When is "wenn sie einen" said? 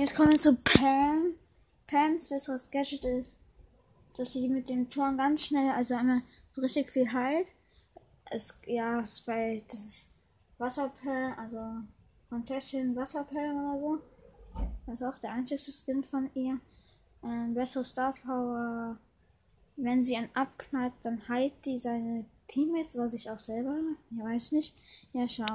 19.76-20.34